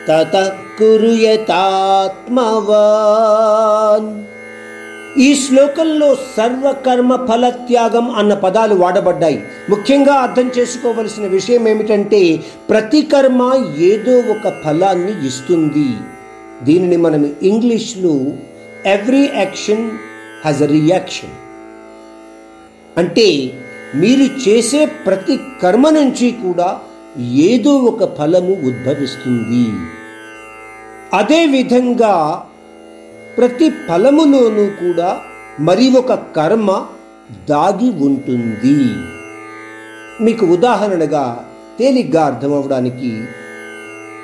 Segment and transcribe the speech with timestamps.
[0.08, 0.46] ततः
[0.78, 1.58] कुर्यतात्मवान्
[5.18, 9.42] ఈ శ్లోకంలో సర్వకర్మ ఫలత్యాగం అన్న పదాలు వాడబడ్డాయి.
[9.70, 12.40] ముఖ్యంగా అర్థం చేసుకోవలసిన విషయం ఏమిటంటే
[12.70, 15.88] ప్రతి కర్మ ఏదో ఒక ఫలాన్ని ఇస్తుంది.
[16.62, 18.32] దీనిని మనం ఇంగ్లీష్లో
[18.86, 19.90] every action
[20.44, 21.30] has a reaction.
[22.98, 23.52] అంటే
[23.94, 26.78] మీరు చేసే ప్రతి కర్మ నుంచి కూడా
[27.20, 29.66] ఏదో ఒక ఫలము ఉద్భవిస్తుంది.
[31.16, 32.44] అదేవిధంగా
[33.38, 35.20] ప్రతి ఫలములోనూ కూడా
[35.60, 36.86] మరి ఒక కర్మ
[37.50, 38.94] దాగి ఉంటుంది.
[40.24, 41.44] మీకు ఉదాహరణగా
[41.78, 43.24] తేలిగ్గా అర్థమవడానికి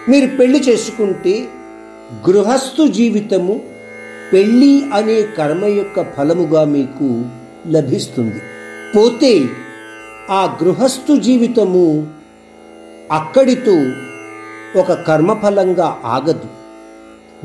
[0.09, 1.49] మీరు పెళ్ళి చేసుకుంటే
[2.31, 3.61] గృహస్థు జీవితము
[4.33, 7.25] పెళ్ళి అనే కర్మ యొక్క ఫలముగా మీకు
[7.71, 8.41] లభిస్తుంది.
[8.97, 9.49] పోతే
[10.31, 12.07] ఆ గృహస్థు జీవితము
[13.13, 13.77] అక్కడితో
[14.81, 16.49] ఒక కర్మఫలంగా ఆగదు.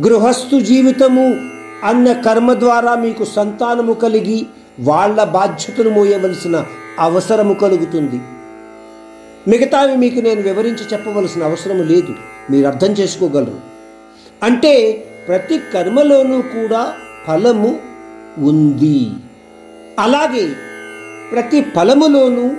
[0.02, 4.48] గృహస్థు జీవితము అన్న కర్మ ద్వారా మీకు సంతానము కలిగి
[4.80, 6.66] వాళ్ళ బాధ్యతను మోయవలసిన
[7.00, 8.22] అవసరము కలుగుతుంది.
[9.48, 12.16] మిగతావి మీకు నేను వివరించి చెప్పవలసిన అవసరం లేదు.
[12.52, 13.59] మీరు అర్థం చేసుకోగలరు.
[14.44, 16.94] అంటే ప్రతి కర్మలోనూ కూడా
[17.28, 17.80] ఫలము
[18.38, 19.12] ఉంది.
[20.00, 20.53] అలాగే
[21.31, 22.52] ప్రతి ఫలములోనూ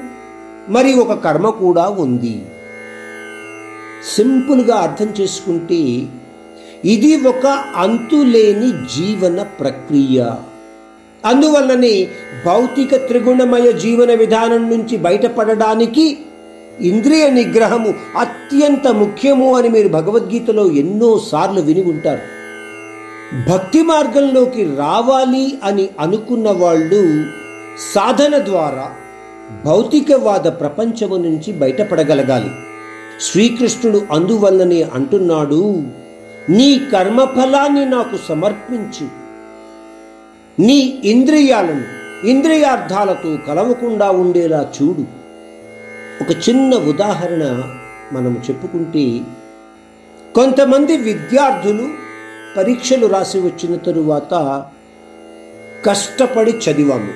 [0.68, 2.46] మరి ఒక కర్మ కూడా ఉంది.
[4.16, 6.06] సింపుల్గా అర్థం చేసుకుంటే
[6.86, 10.30] ఇది ఒక అంతులేని జీవన ప్రక్రియ.
[11.26, 12.08] అందువల్లనే
[12.46, 16.18] భౌతిక త్రిగుణమయ జీవన విధానం నుంచి బయటపడడానికి
[16.80, 22.24] ఇంద్రియ నిగ్రహము అత్యంత ముఖ్యము అని మీరు భగవద్గీతలో ఎన్నోసార్లు విని ఉంటారు.
[23.50, 27.24] భక్తి మార్గంలోకి రావాలి అని అనుకున్న వాళ్ళు
[27.94, 28.86] సాధన ద్వారా
[29.64, 32.50] భౌతికవాద ప్రపంచము నుంచి బయటపడగలగాలి.
[33.20, 35.62] శ్రీకృష్ణుడు అందువల్లనే అంటున్నాడు
[36.50, 39.08] నీ కర్మఫలాన్ని నాకు సమర్పించు.
[40.62, 41.84] నీ ఇంద్రియాలను
[42.26, 45.04] ఇంద్రియార్థాలతో కలవకుండా ఉండేలా చూడు.
[46.22, 47.62] ఒక చిన్న ఉదాహరణ
[48.12, 49.20] మనము చెప్పుకుంటే
[50.34, 51.88] కొంతమంది విద్యార్థులు
[52.56, 54.64] పరీక్షలు రాసి వచ్చిన తరువాత
[55.84, 57.12] కష్టపడి చదివాము.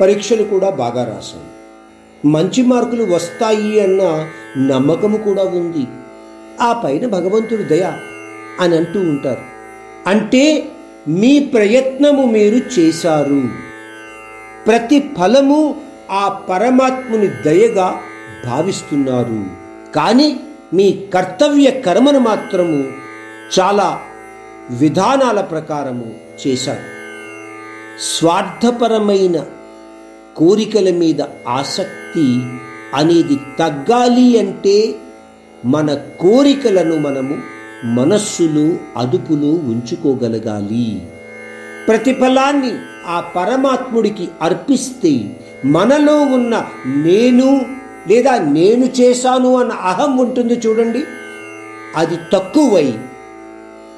[0.00, 1.58] పరీక్షలు కూడా బాగా రాశాము
[2.28, 4.28] మంచి మార్కులు వస్తాయి అన్న
[4.74, 5.86] నమ్మకము కూడా ఉంది.
[6.60, 7.92] ఆ పైన భగవంతుడి దయ
[8.60, 9.40] అని అంటూ ఉంటారు.
[10.06, 10.68] అంటే
[11.08, 13.42] మీ ప్రయత్నము మీరు చేశారు.
[14.66, 15.80] ప్రతి ఫలము
[16.10, 18.00] ఆ పరమాత్ముని దయగా
[18.46, 19.44] భావిస్తున్నారు.
[19.94, 20.40] కానీ
[20.74, 22.84] మీ కర్తవ్య కర్మను మాత్రము
[23.60, 24.00] చాలా
[24.70, 26.14] విధానాల ప్రకారము
[26.46, 26.98] చేశారు.
[28.00, 29.44] స్వార్థపరమైన
[30.36, 32.42] కోరికల మీద ఆసక్తి
[32.94, 34.94] అనేది తగ్గాలి అంటే
[35.64, 41.02] మన కోరికలను మనము మనస్సులు అదుపులు ఉంచుకోగలగాలి.
[41.88, 42.72] ప్రతిఫలాన్ని
[43.06, 47.66] ఆ పరమాత్ముడికి అర్పిస్తే మనలో ఉన్న నేను
[48.08, 51.04] లేదా నేను చేశాను అన్న అహం ఉంటుంది చూడండి.
[51.96, 52.94] అది తక్కువై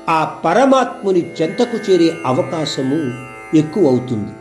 [0.09, 3.13] ఆ పరమాత్ముని చెంతకు చేరే అవకాశము
[3.57, 4.40] ఎక్కువ అవుతుంది